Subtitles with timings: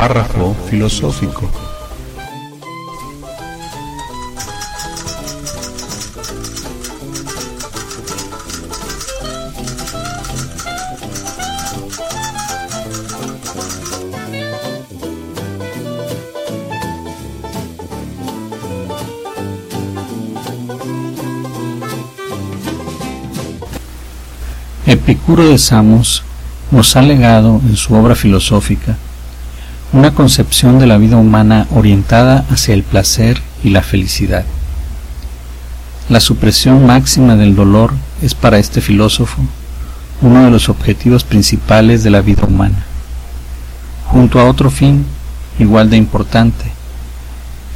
[0.00, 1.46] Párrafo filosófico.
[24.86, 26.22] Epicuro de Samos
[26.70, 28.96] nos ha legado en su obra filosófica
[29.92, 34.44] una concepción de la vida humana orientada hacia el placer y la felicidad.
[36.08, 39.42] La supresión máxima del dolor es para este filósofo
[40.22, 42.84] uno de los objetivos principales de la vida humana,
[44.06, 45.06] junto a otro fin
[45.58, 46.66] igual de importante,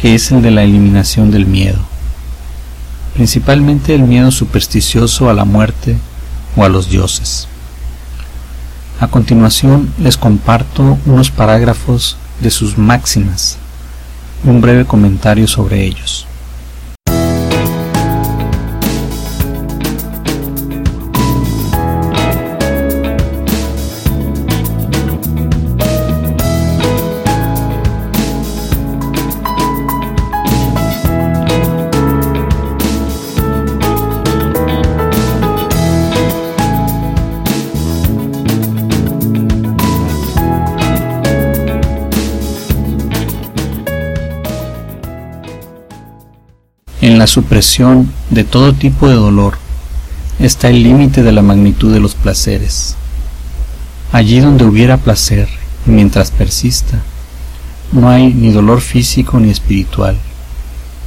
[0.00, 1.78] que es el de la eliminación del miedo,
[3.14, 5.96] principalmente el miedo supersticioso a la muerte
[6.56, 7.49] o a los dioses.
[9.00, 13.56] A continuación les comparto unos parágrafos de sus máximas
[14.44, 16.26] y un breve comentario sobre ellos.
[47.20, 49.58] La supresión de todo tipo de dolor
[50.38, 52.96] está el límite de la magnitud de los placeres.
[54.10, 55.46] Allí donde hubiera placer,
[55.84, 57.02] mientras persista,
[57.92, 60.16] no hay ni dolor físico ni espiritual,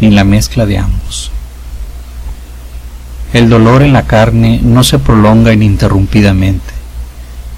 [0.00, 1.32] ni la mezcla de ambos.
[3.32, 6.72] El dolor en la carne no se prolonga ininterrumpidamente,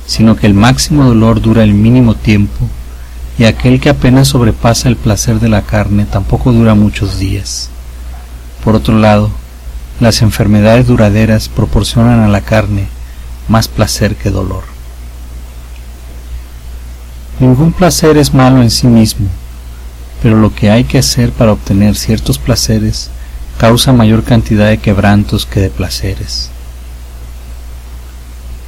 [0.07, 2.67] sino que el máximo dolor dura el mínimo tiempo
[3.39, 7.73] y aquel que apenas sobrepasa el placer de la carne tampoco dura muchos días.
[8.65, 9.31] Por otro lado,
[10.01, 12.89] las enfermedades duraderas proporcionan a la carne
[13.49, 14.65] más placer que dolor.
[17.41, 19.29] Ningún placer es malo en sí mismo,
[20.23, 23.11] pero lo que hay que hacer para obtener ciertos placeres
[23.59, 26.51] causa mayor cantidad de quebrantos que de placeres.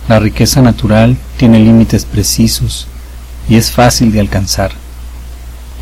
[0.09, 2.89] La riqueza natural tiene límites precisos
[3.49, 4.73] y es fácil de alcanzar.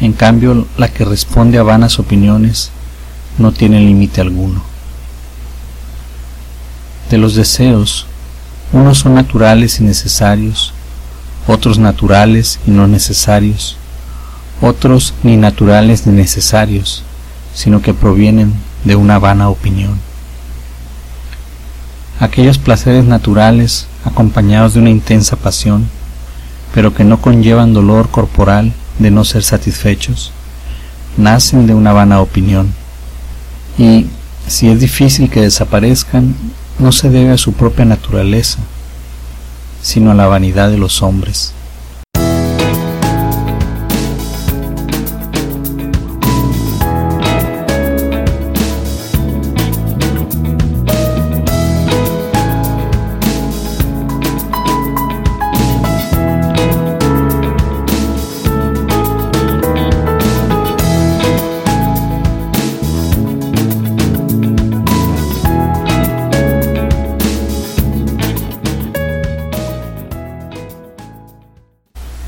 [0.00, 2.70] En cambio, la que responde a vanas opiniones
[3.38, 4.62] no tiene límite alguno.
[7.10, 8.06] De los deseos,
[8.72, 10.74] unos son naturales y necesarios,
[11.46, 13.76] otros naturales y no necesarios,
[14.60, 17.02] otros ni naturales ni necesarios,
[17.54, 18.52] sino que provienen
[18.84, 19.98] de una vana opinión.
[22.20, 25.88] Aquellos placeres naturales acompañados de una intensa pasión,
[26.74, 30.32] pero que no conllevan dolor corporal de no ser satisfechos,
[31.16, 32.74] nacen de una vana opinión
[33.78, 34.06] y
[34.46, 36.34] si es difícil que desaparezcan,
[36.78, 38.58] no se debe a su propia naturaleza,
[39.82, 41.52] sino a la vanidad de los hombres.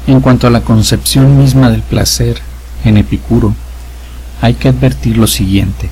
[0.06, 2.40] En cuanto a la concepción misma del placer
[2.84, 3.54] en Epicuro,
[4.40, 5.90] hay que advertir lo siguiente.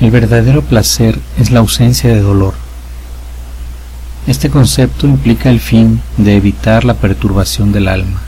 [0.00, 2.54] El verdadero placer es la ausencia de dolor.
[4.26, 8.20] Este concepto implica el fin de evitar la perturbación del alma.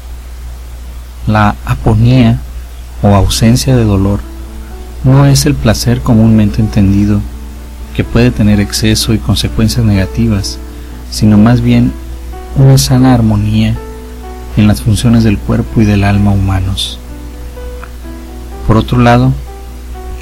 [1.26, 2.38] La aponía
[3.02, 4.20] o ausencia de dolor
[5.04, 7.20] no es el placer comúnmente entendido
[7.94, 10.58] que puede tener exceso y consecuencias negativas,
[11.10, 11.92] sino más bien
[12.56, 13.76] una sana armonía
[14.58, 16.98] en las funciones del cuerpo y del alma humanos.
[18.66, 19.32] Por otro lado,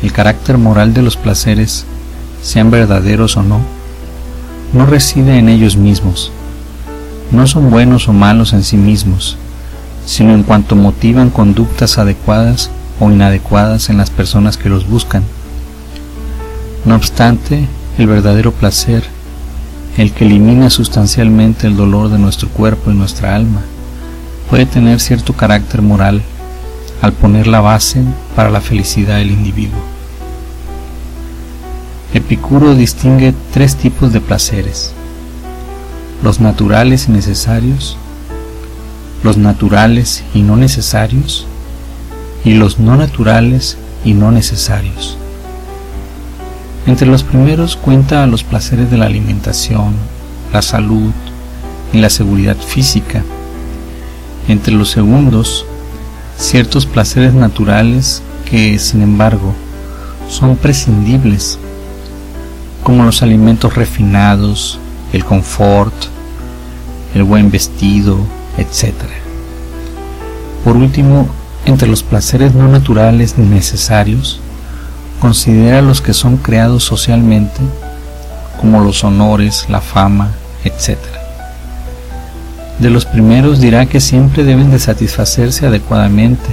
[0.03, 1.87] el carácter moral de los placeres,
[2.43, 3.61] sean verdaderos o no,
[4.75, 6.31] no reside en ellos mismos.
[7.33, 9.39] No son buenos o malos en sí mismos,
[10.05, 15.25] sino en cuanto motivan conductas adecuadas o inadecuadas en las personas que los buscan.
[16.85, 17.67] No obstante,
[17.99, 19.03] el verdadero placer,
[19.97, 23.63] el que elimina sustancialmente el dolor de nuestro cuerpo y nuestra alma,
[24.49, 26.23] puede tener cierto carácter moral
[27.03, 28.03] al poner la base
[28.35, 29.81] para la felicidad del individuo.
[32.15, 34.93] Epicuro distingue tres tipos de placeres,
[36.23, 37.99] los naturales y necesarios,
[39.23, 41.47] los naturales y no necesarios,
[42.45, 45.19] y los no naturales y no necesarios.
[46.87, 49.95] Entre los primeros cuenta los placeres de la alimentación,
[50.53, 51.13] la salud
[51.93, 53.25] y la seguridad física.
[54.49, 55.67] Entre los segundos,
[56.39, 59.55] ciertos placeres naturales que, sin embargo,
[60.29, 61.59] son prescindibles,
[62.83, 64.79] como los alimentos refinados,
[65.13, 65.95] el confort,
[67.15, 68.19] el buen vestido,
[68.59, 68.95] etc.
[70.65, 71.29] Por último,
[71.65, 74.41] entre los placeres no naturales ni necesarios,
[75.21, 77.61] considera los que son creados socialmente,
[78.61, 80.31] como los honores, la fama,
[80.65, 80.99] etc.
[82.79, 86.49] De los primeros dirá que siempre deben de satisfacerse adecuadamente,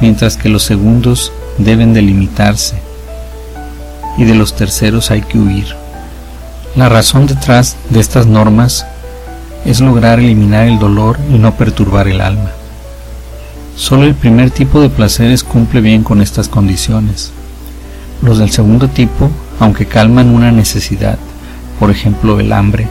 [0.00, 2.76] mientras que los segundos deben delimitarse
[4.18, 5.66] y de los terceros hay que huir.
[6.74, 8.86] La razón detrás de estas normas
[9.64, 12.50] es lograr eliminar el dolor y no perturbar el alma.
[13.74, 17.32] Solo el primer tipo de placeres cumple bien con estas condiciones.
[18.22, 19.30] Los del segundo tipo,
[19.60, 21.18] aunque calman una necesidad,
[21.78, 22.88] por ejemplo el hambre,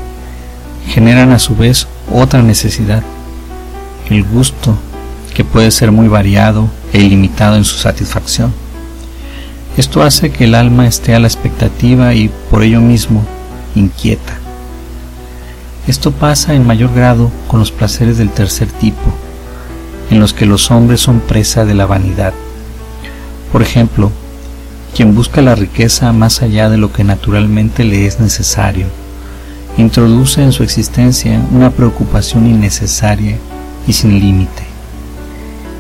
[0.88, 3.04] generan a su vez otra necesidad,
[4.10, 4.78] el gusto,
[5.34, 8.54] que puede ser muy variado e ilimitado en su satisfacción.
[9.78, 13.24] Esto hace que el alma esté a la expectativa y por ello mismo
[13.75, 14.40] inquieta.
[15.88, 19.13] Esto pasa en mayor grado con los placeres del tercer tipo,
[20.10, 22.34] en los que los hombres son presa de la vanidad.
[23.52, 24.12] Por ejemplo,
[24.96, 28.88] quien busca la riqueza más allá de lo que naturalmente le es necesario,
[29.77, 33.38] introduce en su existencia una preocupación innecesaria
[33.88, 34.63] y sin límite.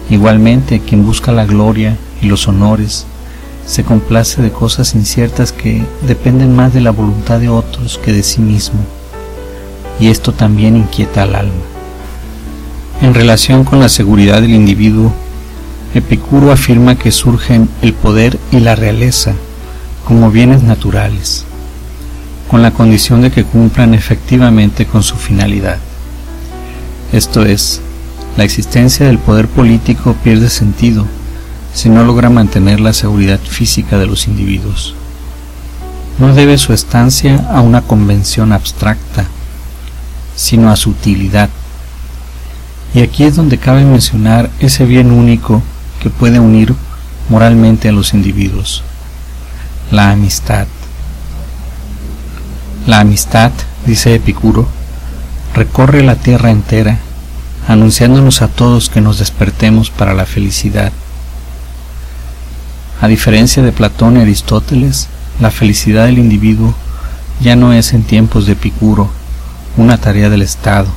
[0.09, 3.05] Igualmente, quien busca la gloria y los honores,
[3.65, 8.21] se complace de cosas inciertas que dependen más de la voluntad de otros que de
[8.21, 8.79] sí mismo,
[9.99, 11.53] y esto también inquieta al alma.
[13.01, 15.11] En relación con la seguridad del individuo,
[15.93, 19.33] Epicuro afirma que surgen el poder y la realeza
[20.05, 21.45] como bienes naturales,
[22.49, 25.77] con la condición de que cumplan efectivamente con su finalidad.
[27.11, 27.81] Esto es,
[28.37, 31.05] la existencia del poder político pierde sentido
[31.73, 34.95] si no logra mantener la seguridad física de los individuos.
[36.19, 39.25] No debe su estancia a una convención abstracta,
[40.35, 41.49] sino a su utilidad.
[42.93, 45.61] Y aquí es donde cabe mencionar ese bien único
[46.01, 46.73] que puede unir
[47.27, 48.83] moralmente a los individuos,
[49.91, 50.67] la amistad.
[52.85, 53.51] La amistad,
[53.85, 54.67] dice Epicuro,
[55.53, 56.99] recorre la tierra entera,
[57.67, 60.91] anunciándonos a todos que nos despertemos para la felicidad
[63.01, 65.09] a diferencia de Platón y Aristóteles,
[65.41, 66.73] la felicidad del individuo
[67.41, 69.09] ya no es en tiempos de Epicuro
[69.75, 70.87] una tarea del Estado,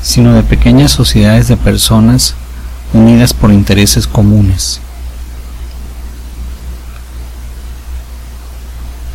[0.00, 2.34] sino de pequeñas sociedades de personas
[2.92, 4.80] unidas por intereses comunes.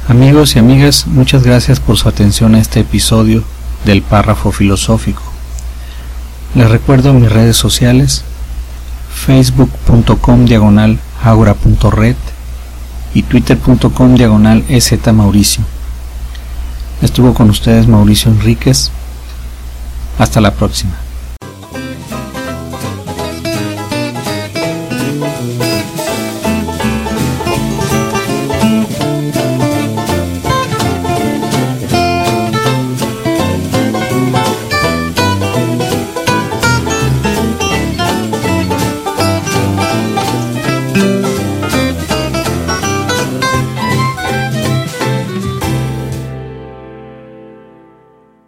[0.09, 3.43] Amigos y amigas, muchas gracias por su atención a este episodio
[3.83, 5.21] del párrafo filosófico.
[6.55, 8.23] Les recuerdo mis redes sociales,
[9.13, 12.15] facebook.com diagonal agora.red
[13.13, 14.63] y twitter.com diagonal
[15.13, 15.65] Mauricio.
[17.01, 18.91] Estuvo con ustedes Mauricio Enríquez.
[20.17, 21.06] Hasta la próxima.